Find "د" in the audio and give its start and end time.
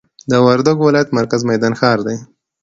0.29-0.33